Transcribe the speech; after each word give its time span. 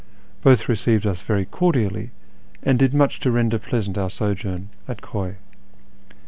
Both 0.41 0.67
received 0.67 1.05
us 1.05 1.21
very 1.21 1.45
cordially, 1.45 2.09
and 2.63 2.79
did 2.79 2.91
much 2.91 3.19
to 3.19 3.29
render 3.29 3.59
pleasant 3.59 3.99
our 3.99 4.09
sojourn 4.09 4.69
at 4.87 5.03
Khuy. 5.03 5.35